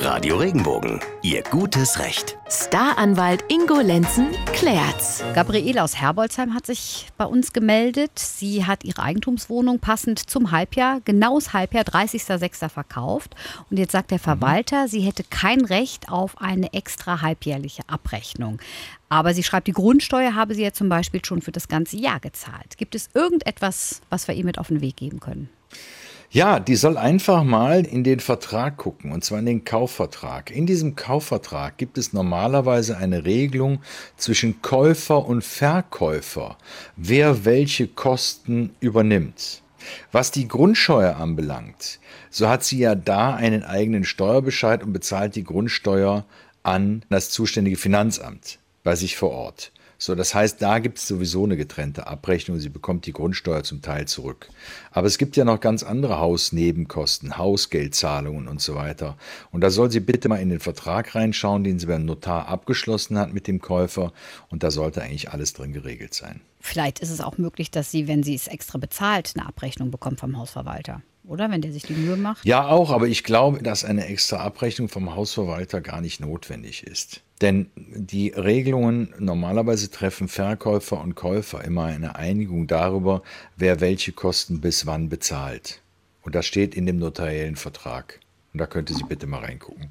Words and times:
Radio 0.00 0.36
Regenbogen, 0.36 1.00
Ihr 1.22 1.42
gutes 1.42 1.98
Recht. 1.98 2.38
Staranwalt 2.48 3.44
Ingo 3.48 3.80
Lenzen 3.80 4.28
klärt's. 4.52 5.24
Gabriele 5.34 5.82
aus 5.82 6.00
Herbolzheim 6.00 6.54
hat 6.54 6.66
sich 6.66 7.08
bei 7.16 7.24
uns 7.24 7.52
gemeldet. 7.52 8.16
Sie 8.16 8.64
hat 8.64 8.84
ihre 8.84 9.02
Eigentumswohnung 9.02 9.80
passend 9.80 10.20
zum 10.20 10.52
Halbjahr, 10.52 11.00
genaues 11.04 11.52
Halbjahr, 11.52 11.82
30.06. 11.82 12.68
verkauft. 12.68 13.34
Und 13.70 13.78
jetzt 13.78 13.90
sagt 13.90 14.12
der 14.12 14.20
Verwalter, 14.20 14.86
sie 14.86 15.00
hätte 15.00 15.24
kein 15.24 15.64
Recht 15.64 16.08
auf 16.08 16.40
eine 16.40 16.72
extra 16.72 17.20
halbjährliche 17.20 17.82
Abrechnung. 17.88 18.60
Aber 19.08 19.34
sie 19.34 19.42
schreibt, 19.42 19.66
die 19.66 19.72
Grundsteuer 19.72 20.36
habe 20.36 20.54
sie 20.54 20.62
ja 20.62 20.72
zum 20.72 20.88
Beispiel 20.88 21.24
schon 21.24 21.42
für 21.42 21.52
das 21.52 21.66
ganze 21.66 21.96
Jahr 21.96 22.20
gezahlt. 22.20 22.78
Gibt 22.78 22.94
es 22.94 23.10
irgendetwas, 23.14 24.00
was 24.10 24.28
wir 24.28 24.36
ihr 24.36 24.44
mit 24.44 24.58
auf 24.58 24.68
den 24.68 24.80
Weg 24.80 24.96
geben 24.96 25.18
können? 25.18 25.48
Ja, 26.30 26.60
die 26.60 26.76
soll 26.76 26.98
einfach 26.98 27.42
mal 27.42 27.86
in 27.86 28.04
den 28.04 28.20
Vertrag 28.20 28.76
gucken, 28.76 29.12
und 29.12 29.24
zwar 29.24 29.38
in 29.38 29.46
den 29.46 29.64
Kaufvertrag. 29.64 30.50
In 30.50 30.66
diesem 30.66 30.94
Kaufvertrag 30.94 31.78
gibt 31.78 31.96
es 31.96 32.12
normalerweise 32.12 32.98
eine 32.98 33.24
Regelung 33.24 33.80
zwischen 34.18 34.60
Käufer 34.60 35.24
und 35.24 35.42
Verkäufer, 35.42 36.58
wer 36.96 37.46
welche 37.46 37.88
Kosten 37.88 38.74
übernimmt. 38.80 39.62
Was 40.12 40.30
die 40.30 40.48
Grundsteuer 40.48 41.16
anbelangt, 41.16 41.98
so 42.28 42.46
hat 42.46 42.62
sie 42.62 42.80
ja 42.80 42.94
da 42.94 43.34
einen 43.34 43.64
eigenen 43.64 44.04
Steuerbescheid 44.04 44.82
und 44.82 44.92
bezahlt 44.92 45.34
die 45.34 45.44
Grundsteuer 45.44 46.26
an 46.62 47.06
das 47.08 47.30
zuständige 47.30 47.78
Finanzamt 47.78 48.58
bei 48.84 48.96
sich 48.96 49.16
vor 49.16 49.30
Ort. 49.30 49.72
So, 50.00 50.14
das 50.14 50.32
heißt, 50.32 50.62
da 50.62 50.78
gibt 50.78 50.98
es 50.98 51.08
sowieso 51.08 51.42
eine 51.42 51.56
getrennte 51.56 52.06
Abrechnung. 52.06 52.60
Sie 52.60 52.68
bekommt 52.68 53.04
die 53.06 53.12
Grundsteuer 53.12 53.64
zum 53.64 53.82
Teil 53.82 54.06
zurück. 54.06 54.48
Aber 54.92 55.08
es 55.08 55.18
gibt 55.18 55.36
ja 55.36 55.44
noch 55.44 55.58
ganz 55.58 55.82
andere 55.82 56.20
Hausnebenkosten, 56.20 57.36
Hausgeldzahlungen 57.36 58.46
und 58.46 58.60
so 58.60 58.76
weiter. 58.76 59.16
Und 59.50 59.60
da 59.60 59.70
soll 59.70 59.90
sie 59.90 59.98
bitte 59.98 60.28
mal 60.28 60.40
in 60.40 60.50
den 60.50 60.60
Vertrag 60.60 61.16
reinschauen, 61.16 61.64
den 61.64 61.80
sie 61.80 61.86
beim 61.86 62.04
Notar 62.04 62.46
abgeschlossen 62.46 63.18
hat 63.18 63.34
mit 63.34 63.48
dem 63.48 63.60
Käufer. 63.60 64.12
Und 64.50 64.62
da 64.62 64.70
sollte 64.70 65.02
eigentlich 65.02 65.32
alles 65.32 65.52
drin 65.52 65.72
geregelt 65.72 66.14
sein. 66.14 66.42
Vielleicht 66.60 67.00
ist 67.00 67.10
es 67.10 67.20
auch 67.20 67.36
möglich, 67.36 67.72
dass 67.72 67.90
sie, 67.90 68.06
wenn 68.06 68.22
sie 68.22 68.36
es 68.36 68.46
extra 68.46 68.78
bezahlt, 68.78 69.32
eine 69.36 69.46
Abrechnung 69.46 69.90
bekommt 69.90 70.20
vom 70.20 70.38
Hausverwalter 70.38 71.02
oder? 71.28 71.50
Wenn 71.50 71.60
der 71.60 71.72
sich 71.72 71.82
die 71.82 71.92
Mühe 71.92 72.16
macht? 72.16 72.44
Ja, 72.44 72.66
auch, 72.68 72.90
aber 72.90 73.06
ich 73.06 73.22
glaube, 73.22 73.62
dass 73.62 73.84
eine 73.84 74.06
extra 74.06 74.38
Abrechnung 74.38 74.88
vom 74.88 75.14
Hausverwalter 75.14 75.82
gar 75.82 76.00
nicht 76.00 76.20
notwendig 76.20 76.84
ist. 76.84 77.20
Denn 77.40 77.70
die 77.76 78.30
Regelungen 78.30 79.14
normalerweise 79.18 79.90
treffen 79.90 80.28
Verkäufer 80.28 81.00
und 81.00 81.14
Käufer 81.14 81.62
immer 81.64 81.84
eine 81.84 82.16
Einigung 82.16 82.66
darüber, 82.66 83.22
wer 83.56 83.80
welche 83.80 84.12
Kosten 84.12 84.60
bis 84.60 84.86
wann 84.86 85.08
bezahlt. 85.08 85.80
Und 86.22 86.34
das 86.34 86.46
steht 86.46 86.74
in 86.74 86.86
dem 86.86 86.98
notariellen 86.98 87.56
Vertrag. 87.56 88.20
Und 88.52 88.60
da 88.60 88.66
könnte 88.66 88.92
sie 88.92 89.04
bitte 89.04 89.26
mal 89.26 89.40
reingucken. 89.40 89.90